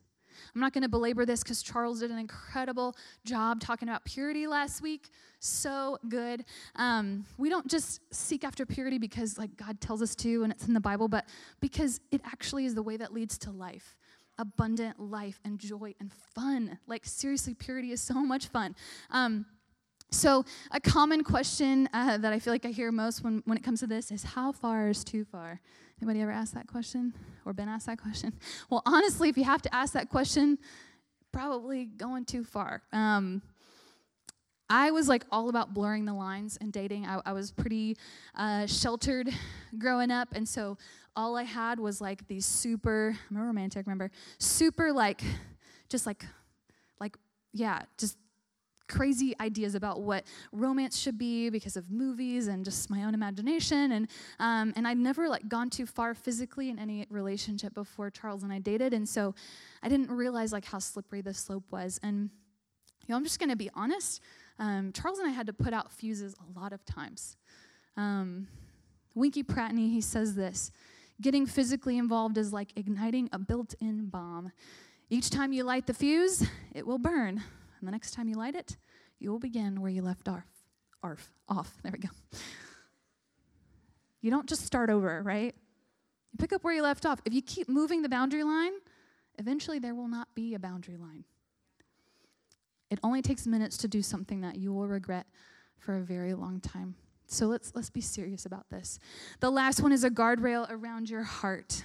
[0.56, 4.47] I'm not going to belabor this because Charles did an incredible job talking about purity
[4.47, 5.10] last week.
[5.39, 6.45] So good.
[6.75, 10.67] Um, we don't just seek after purity because, like, God tells us to and it's
[10.67, 11.25] in the Bible, but
[11.60, 13.95] because it actually is the way that leads to life
[14.38, 16.80] abundant life and joy and fun.
[16.88, 18.73] Like, seriously, purity is so much fun.
[19.12, 19.45] Um,
[20.12, 23.63] so, a common question uh, that I feel like I hear most when, when it
[23.63, 25.60] comes to this is how far is too far?
[26.01, 27.13] Anybody ever asked that question
[27.45, 28.33] or been asked that question?
[28.69, 30.57] Well, honestly, if you have to ask that question,
[31.31, 32.83] probably going too far.
[32.93, 33.41] Um,
[34.69, 37.05] I was like all about blurring the lines and dating.
[37.05, 37.97] I, I was pretty
[38.35, 39.29] uh, sheltered
[39.79, 40.77] growing up, and so
[41.15, 43.17] all I had was like these super.
[43.29, 44.12] I'm a romantic, remember?
[44.38, 45.21] Super like,
[45.89, 46.23] just like,
[46.99, 47.17] like
[47.51, 48.17] yeah, just
[48.89, 53.93] crazy ideas about what romance should be because of movies and just my own imagination.
[53.93, 54.08] And
[54.39, 58.52] um, and I'd never like gone too far physically in any relationship before Charles and
[58.52, 58.93] I dated.
[58.93, 59.36] And so
[59.82, 61.99] I didn't realize like how slippery the slope was.
[62.04, 62.30] And
[63.08, 64.21] you know I'm just gonna be honest
[64.60, 67.38] um, Charles and I had to put out fuses a lot of times.
[67.95, 68.47] Um,
[69.15, 70.71] Winkie Pratney he says this
[71.21, 74.52] getting physically involved is like igniting a built-in bomb.
[75.10, 77.43] Each time you light the fuse it will burn
[77.80, 78.78] and the next time you light it,
[79.20, 80.46] you will begin where you left off.
[81.02, 81.78] Arf, off.
[81.84, 82.10] There we go.
[84.22, 85.56] You don't just start over, right?
[86.32, 87.22] You pick up where you left off.
[87.26, 88.74] If you keep moving the boundary line,
[89.38, 91.24] eventually there will not be a boundary line.
[92.89, 95.28] It only takes minutes to do something that you will regret
[95.78, 96.96] for a very long time.
[97.28, 99.00] So let's let's be serious about this.
[99.39, 101.84] The last one is a guardrail around your heart.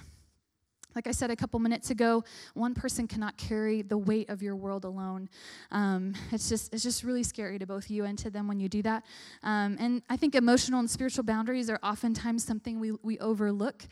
[0.95, 4.55] Like I said a couple minutes ago, one person cannot carry the weight of your
[4.55, 5.27] world alone.
[5.71, 8.69] Um, it's just it's just really scary to both you and to them when you
[8.69, 9.03] do that.
[9.43, 13.83] Um, and I think emotional and spiritual boundaries are oftentimes something we we overlook.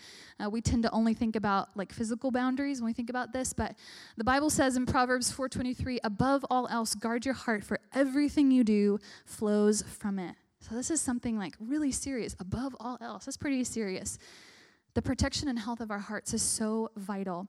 [0.41, 3.51] Uh, we tend to only think about like physical boundaries when we think about this,
[3.51, 3.75] but
[4.15, 8.63] the Bible says in Proverbs 4:23, "Above all else, guard your heart, for everything you
[8.63, 12.37] do flows from it." So this is something like really serious.
[12.39, 14.17] Above all else, that's pretty serious.
[14.93, 17.47] The protection and health of our hearts is so vital.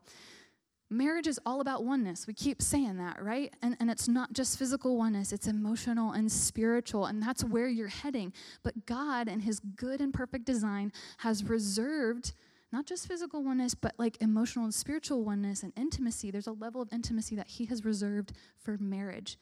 [0.90, 2.26] Marriage is all about oneness.
[2.26, 3.52] We keep saying that, right?
[3.62, 7.88] And, and it's not just physical oneness, it's emotional and spiritual, and that's where you're
[7.88, 8.32] heading.
[8.62, 12.32] But God, in His good and perfect design, has reserved
[12.70, 16.30] not just physical oneness, but like emotional and spiritual oneness and intimacy.
[16.30, 19.38] There's a level of intimacy that He has reserved for marriage.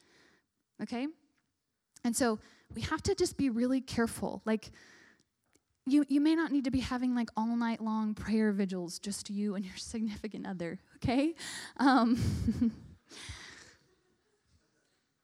[0.81, 1.07] Okay?
[2.03, 2.39] And so
[2.73, 4.41] we have to just be really careful.
[4.45, 4.71] Like,
[5.85, 9.29] you, you may not need to be having like all night long prayer vigils, just
[9.29, 11.35] you and your significant other, okay?
[11.77, 12.17] Um,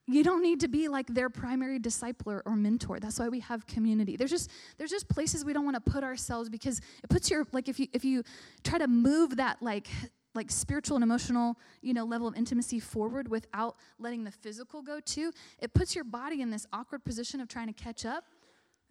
[0.06, 3.00] you don't need to be like their primary discipler or mentor.
[3.00, 4.16] That's why we have community.
[4.16, 7.46] There's just there's just places we don't want to put ourselves because it puts your
[7.52, 8.22] like if you if you
[8.64, 9.88] try to move that like
[10.34, 15.00] like spiritual and emotional you know level of intimacy forward without letting the physical go
[15.00, 18.24] too it puts your body in this awkward position of trying to catch up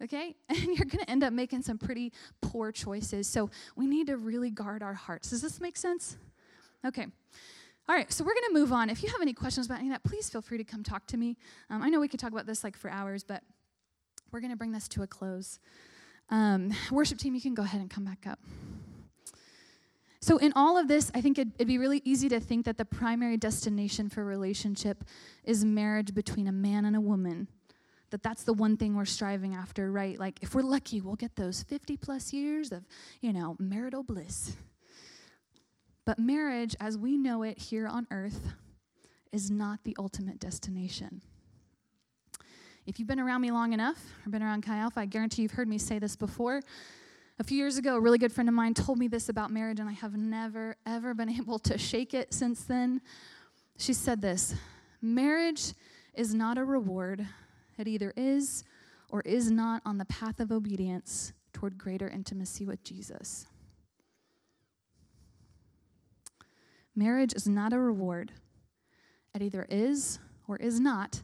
[0.02, 0.34] okay?
[0.48, 3.26] And you're going to end up making some pretty poor choices.
[3.28, 5.30] So we need to really guard our hearts.
[5.30, 6.16] Does this make sense?
[6.84, 7.06] Okay.
[7.88, 8.88] All right, so we're going to move on.
[8.88, 11.06] If you have any questions about any of that, please feel free to come talk
[11.08, 11.36] to me.
[11.70, 13.42] Um, I know we could talk about this like for hours, but
[14.30, 15.58] we're going to bring this to a close.
[16.28, 18.38] Um, worship team, you can go ahead and come back up.
[20.20, 22.76] So, in all of this, I think it'd, it'd, be really easy to think that
[22.76, 25.02] the primary destination for relationship
[25.44, 27.48] is marriage between a man and a woman
[28.10, 30.18] that that's the one thing we're striving after, right?
[30.18, 32.84] Like if we're lucky, we'll get those 50 plus years of,
[33.20, 34.56] you know, marital bliss.
[36.04, 38.52] But marriage, as we know it here on earth,
[39.32, 41.22] is not the ultimate destination.
[42.86, 45.52] If you've been around me long enough, or been around Chi Alpha, I guarantee you've
[45.52, 46.62] heard me say this before.
[47.38, 49.78] A few years ago, a really good friend of mine told me this about marriage,
[49.78, 53.00] and I have never, ever been able to shake it since then.
[53.78, 54.54] She said this
[55.00, 55.74] Marriage
[56.14, 57.26] is not a reward,
[57.80, 58.62] it either is
[59.08, 63.46] or is not on the path of obedience toward greater intimacy with Jesus.
[66.94, 68.32] Marriage is not a reward.
[69.34, 71.22] It either is or is not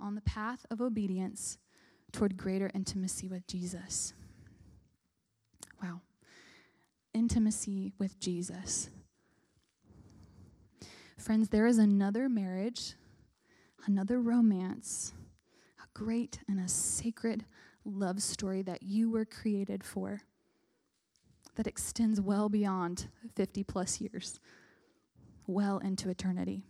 [0.00, 1.58] on the path of obedience
[2.12, 4.12] toward greater intimacy with Jesus.
[5.82, 6.00] Wow.
[7.14, 8.90] Intimacy with Jesus.
[11.18, 12.94] Friends, there is another marriage,
[13.86, 15.12] another romance
[15.94, 17.44] great and a sacred
[17.84, 20.22] love story that you were created for
[21.56, 24.40] that extends well beyond 50 plus years,
[25.46, 26.62] well into eternity.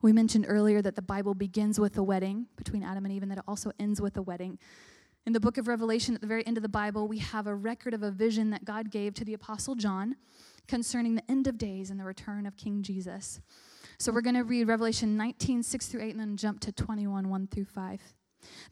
[0.00, 3.30] We mentioned earlier that the Bible begins with a wedding between Adam and Eve, and
[3.30, 4.58] that it also ends with a wedding.
[5.24, 7.54] In the book of Revelation, at the very end of the Bible, we have a
[7.54, 10.16] record of a vision that God gave to the Apostle John
[10.66, 13.40] concerning the end of days and the return of King Jesus.
[13.98, 17.28] So we're going to read Revelation 19, 6 through 8, and then jump to 21,
[17.28, 18.00] 1 through 5.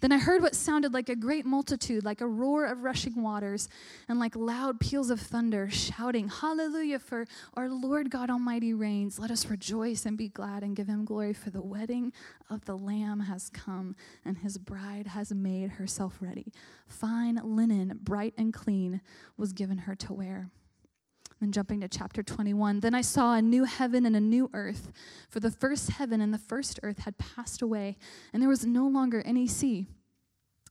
[0.01, 3.69] Then I heard what sounded like a great multitude, like a roar of rushing waters,
[4.09, 9.19] and like loud peals of thunder, shouting, Hallelujah, for our Lord God Almighty reigns.
[9.19, 12.13] Let us rejoice and be glad and give him glory, for the wedding
[12.49, 16.53] of the Lamb has come, and his bride has made herself ready.
[16.87, 19.01] Fine linen, bright and clean,
[19.37, 20.51] was given her to wear.
[21.41, 24.93] Then jumping to chapter 21, then I saw a new heaven and a new earth,
[25.29, 27.97] for the first heaven and the first earth had passed away,
[28.33, 29.87] and there was no longer any sea.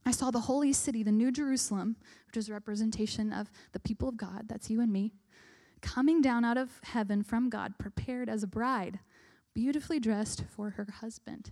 [0.06, 1.96] I saw the holy city, the New Jerusalem,
[2.28, 5.14] which is a representation of the people of God, that's you and me,
[5.82, 9.00] coming down out of heaven from God, prepared as a bride,
[9.56, 11.52] beautifully dressed for her husband.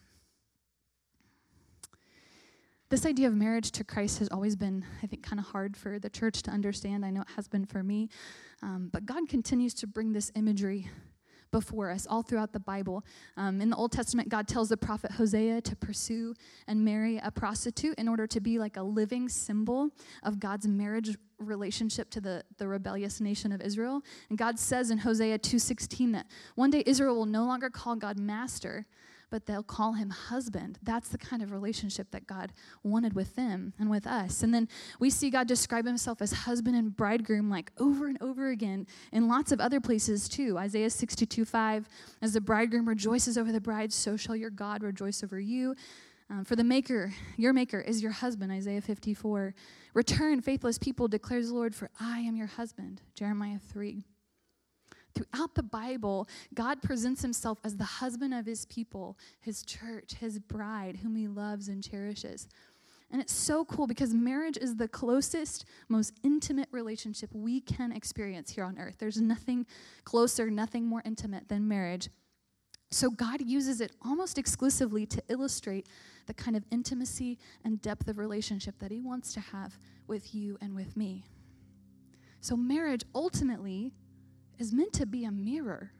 [2.91, 5.97] This idea of marriage to Christ has always been, I think, kind of hard for
[5.97, 7.05] the church to understand.
[7.05, 8.09] I know it has been for me.
[8.61, 10.89] Um, but God continues to bring this imagery
[11.51, 13.05] before us all throughout the Bible.
[13.37, 16.33] Um, in the Old Testament, God tells the prophet Hosea to pursue
[16.67, 19.91] and marry a prostitute in order to be like a living symbol
[20.23, 24.01] of God's marriage relationship to the, the rebellious nation of Israel.
[24.27, 28.19] And God says in Hosea 2:16 that one day Israel will no longer call God
[28.19, 28.85] master,
[29.31, 30.77] but they'll call him husband.
[30.83, 32.51] That's the kind of relationship that God
[32.83, 34.43] wanted with them and with us.
[34.43, 34.67] And then
[34.99, 39.27] we see God describe himself as husband and bridegroom like over and over again in
[39.27, 40.57] lots of other places too.
[40.57, 41.87] Isaiah 62 5,
[42.21, 45.75] as the bridegroom rejoices over the bride, so shall your God rejoice over you.
[46.29, 49.53] Um, for the maker, your maker is your husband, Isaiah 54.
[49.93, 54.05] Return, faithless people, declares the Lord, for I am your husband, Jeremiah 3.
[55.13, 60.39] Throughout the Bible, God presents himself as the husband of his people, his church, his
[60.39, 62.47] bride, whom he loves and cherishes.
[63.11, 68.51] And it's so cool because marriage is the closest, most intimate relationship we can experience
[68.51, 68.95] here on earth.
[68.99, 69.65] There's nothing
[70.05, 72.09] closer, nothing more intimate than marriage.
[72.89, 75.87] So God uses it almost exclusively to illustrate
[76.25, 80.57] the kind of intimacy and depth of relationship that he wants to have with you
[80.61, 81.25] and with me.
[82.41, 83.93] So marriage ultimately
[84.61, 85.91] is meant to be a mirror.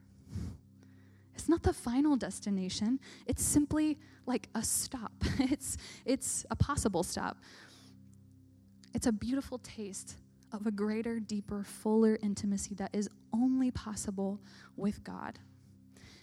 [1.34, 3.00] It's not the final destination.
[3.26, 5.12] It's simply like a stop.
[5.40, 7.38] It's it's a possible stop.
[8.94, 10.16] It's a beautiful taste
[10.52, 14.38] of a greater, deeper, fuller intimacy that is only possible
[14.76, 15.40] with God.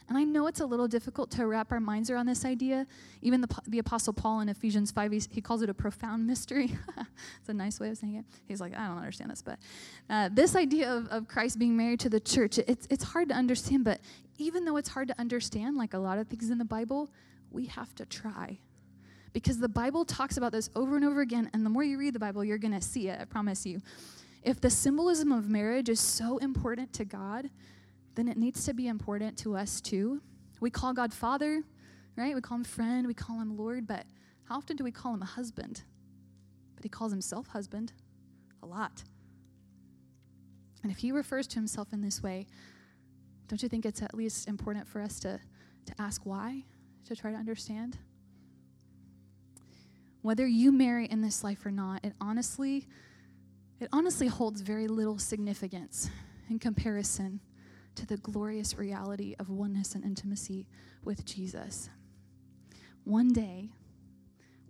[0.10, 2.88] And I know it's a little difficult to wrap our minds around this idea.
[3.22, 6.76] Even the, the Apostle Paul in Ephesians 5, he, he calls it a profound mystery.
[6.98, 8.26] it's a nice way of saying it.
[8.48, 9.44] He's like, I don't understand this.
[9.44, 9.60] But
[10.10, 13.36] uh, this idea of, of Christ being married to the church, it's, it's hard to
[13.36, 13.86] understand.
[13.86, 14.00] But
[14.40, 17.12] even though it's hard to understand, like a lot of things in the Bible,
[17.52, 18.58] we have to try.
[19.32, 21.52] Because the Bible talks about this over and over again.
[21.54, 23.80] And the more you read the Bible, you're going to see it, I promise you.
[24.42, 27.52] If the symbolism of marriage is so important to God,
[28.16, 30.22] then it needs to be important to us too.
[30.60, 31.64] We call God Father,
[32.16, 32.36] right?
[32.36, 34.06] We call him friend, we call him Lord, but
[34.44, 35.84] how often do we call him a husband?
[36.76, 37.94] But he calls himself husband
[38.62, 39.04] a lot.
[40.84, 42.48] And if he refers to himself in this way,
[43.48, 45.40] don't you think it's at least important for us to,
[45.86, 46.64] to ask why,
[47.06, 47.98] to try to understand?
[50.22, 52.88] Whether you marry in this life or not, it honestly,
[53.80, 56.10] it honestly holds very little significance
[56.50, 57.40] in comparison
[58.00, 60.66] to the glorious reality of oneness and intimacy
[61.04, 61.90] with Jesus.
[63.04, 63.72] One day,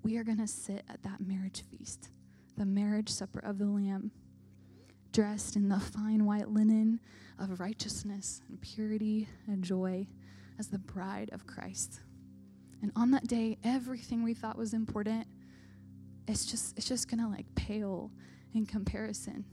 [0.02, 2.10] we are going to sit at that marriage feast,
[2.58, 4.10] the marriage supper of the Lamb,
[5.12, 7.00] dressed in the fine white linen
[7.38, 10.08] of righteousness and purity and joy
[10.58, 12.00] as the bride of Christ.
[12.82, 15.28] And on that day, everything we thought was important,
[16.28, 18.10] it's just, it's just going to like pale
[18.56, 19.46] in comparison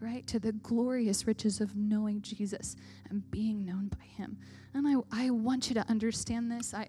[0.00, 0.26] right?
[0.28, 2.76] To the glorious riches of knowing Jesus
[3.08, 4.38] and being known by him.
[4.74, 6.72] And I, I want you to understand this.
[6.74, 6.88] I,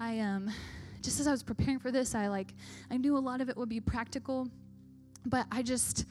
[0.00, 0.50] I um,
[1.02, 2.54] just as I was preparing for this, I like,
[2.90, 4.48] I knew a lot of it would be practical,
[5.24, 6.04] but I just,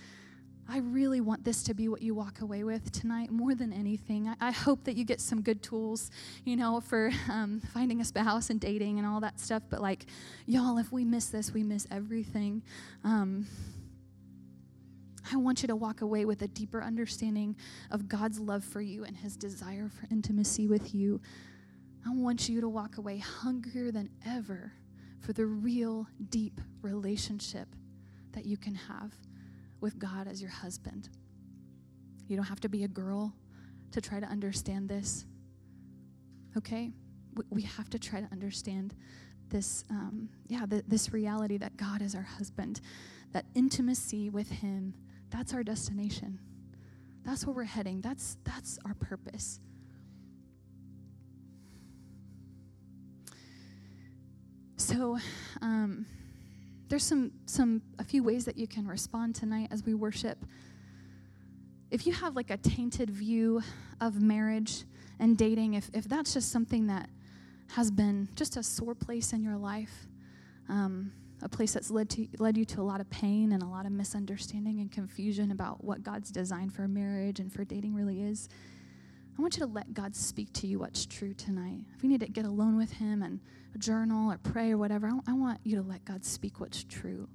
[0.69, 4.27] I really want this to be what you walk away with tonight more than anything.
[4.27, 6.11] I, I hope that you get some good tools,
[6.45, 9.63] you know, for um, finding a spouse and dating and all that stuff.
[9.69, 10.05] But like,
[10.45, 12.63] y'all, if we miss this, we miss everything.
[13.03, 13.47] Um,
[15.31, 17.55] I want you to walk away with a deeper understanding
[17.91, 21.21] of God's love for you and his desire for intimacy with you.
[22.05, 24.73] I want you to walk away hungrier than ever
[25.19, 27.67] for the real deep relationship
[28.31, 29.13] that you can have
[29.79, 31.09] with God as your husband.
[32.27, 33.33] You don't have to be a girl
[33.91, 35.25] to try to understand this.
[36.57, 36.91] Okay?
[37.49, 38.95] We have to try to understand
[39.49, 42.81] this, um, yeah, this reality that God is our husband,
[43.33, 44.93] that intimacy with Him,
[45.31, 46.39] that's our destination.
[47.23, 48.01] That's where we're heading.
[48.01, 49.59] That's, that's our purpose.
[54.77, 55.17] So,
[55.61, 56.05] um,
[56.89, 60.43] there's some, some, a few ways that you can respond tonight as we worship.
[61.89, 63.61] If you have like a tainted view
[64.01, 64.83] of marriage
[65.19, 67.09] and dating, if, if that's just something that
[67.69, 70.07] has been just a sore place in your life,
[70.67, 73.67] um, a place that's led, to, led you to a lot of pain and a
[73.67, 78.21] lot of misunderstanding and confusion about what God's design for marriage and for dating really
[78.21, 78.47] is,
[79.37, 81.85] I want you to let God speak to you what's true tonight.
[81.95, 83.39] If you need to get alone with Him and
[83.77, 87.27] journal or pray or whatever, I, I want you to let God speak what's true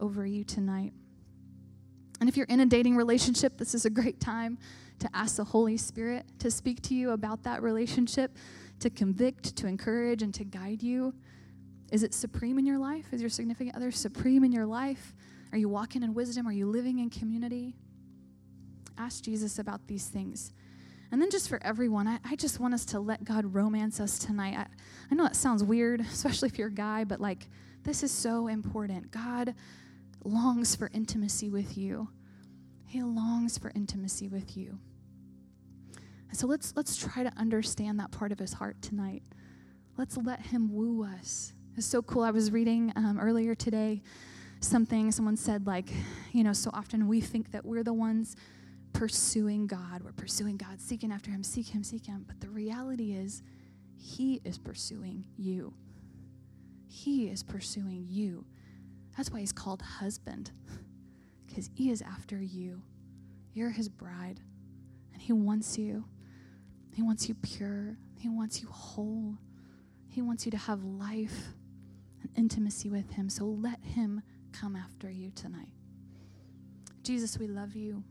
[0.00, 0.92] over you tonight.
[2.20, 4.58] And if you're in a dating relationship, this is a great time
[4.98, 8.36] to ask the Holy Spirit to speak to you about that relationship,
[8.80, 11.14] to convict, to encourage, and to guide you.
[11.90, 13.12] Is it supreme in your life?
[13.12, 15.14] Is your significant other supreme in your life?
[15.52, 16.46] Are you walking in wisdom?
[16.46, 17.74] Are you living in community?
[18.96, 20.52] Ask Jesus about these things.
[21.12, 24.18] And then just for everyone, I, I just want us to let God romance us
[24.18, 24.56] tonight.
[24.56, 24.66] I,
[25.10, 27.48] I know that sounds weird, especially if you're a guy, but like
[27.82, 29.10] this is so important.
[29.10, 29.54] God
[30.24, 32.08] longs for intimacy with you.
[32.86, 34.78] He longs for intimacy with you.
[36.32, 39.22] So let's let's try to understand that part of his heart tonight.
[39.96, 41.52] Let's let him woo us.
[41.76, 42.22] It's so cool.
[42.22, 44.02] I was reading um, earlier today
[44.60, 45.88] something someone said like,
[46.32, 48.36] you know, so often we think that we're the ones
[48.92, 50.02] pursuing God.
[50.04, 52.24] We're pursuing God, seeking after Him, seek Him, seek Him.
[52.26, 53.42] But the reality is,
[53.96, 55.72] He is pursuing you.
[56.88, 58.44] He is pursuing you.
[59.16, 60.50] That's why He's called husband,
[61.46, 62.82] because He is after you.
[63.54, 64.40] You're His bride,
[65.12, 66.04] and He wants you.
[66.92, 69.36] He wants you pure, He wants you whole.
[70.08, 71.54] He wants you to have life
[72.36, 73.28] intimacy with Him.
[73.28, 74.22] So let Him
[74.52, 75.72] come after you tonight.
[77.02, 78.04] Jesus, we love you.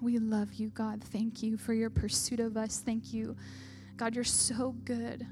[0.00, 1.02] We love you, God.
[1.02, 2.82] Thank you for your pursuit of us.
[2.84, 3.36] Thank you.
[3.96, 5.26] God, you're so good.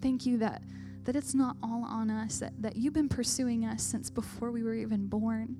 [0.00, 0.62] Thank you that,
[1.04, 4.62] that it's not all on us, that, that you've been pursuing us since before we
[4.62, 5.56] were even born.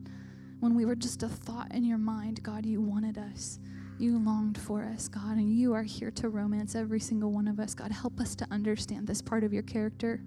[0.60, 3.58] When we were just a thought in your mind, God, you wanted us.
[3.98, 7.58] You longed for us, God, and you are here to romance every single one of
[7.58, 7.74] us.
[7.74, 10.22] God, help us to understand this part of your character,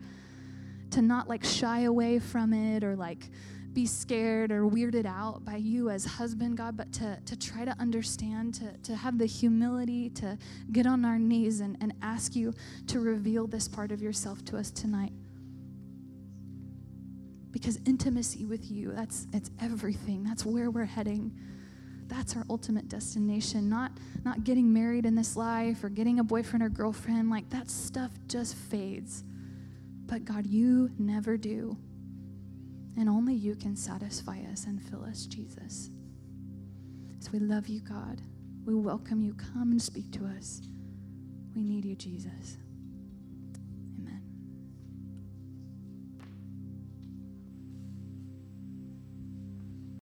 [0.89, 3.29] to not like shy away from it or like
[3.71, 7.71] be scared or weirded out by you as husband, God, but to, to try to
[7.79, 10.37] understand, to, to have the humility to
[10.73, 12.53] get on our knees and, and ask you
[12.87, 15.13] to reveal this part of yourself to us tonight.
[17.51, 20.25] Because intimacy with you, that's it's everything.
[20.25, 21.31] That's where we're heading.
[22.11, 23.69] That's our ultimate destination.
[23.69, 23.93] Not
[24.25, 27.29] not getting married in this life or getting a boyfriend or girlfriend.
[27.29, 29.23] Like that stuff just fades.
[30.07, 31.77] But God, you never do.
[32.97, 35.89] And only you can satisfy us and fill us, Jesus.
[37.19, 38.21] So we love you, God.
[38.65, 39.33] We welcome you.
[39.33, 40.61] Come and speak to us.
[41.55, 42.57] We need you, Jesus.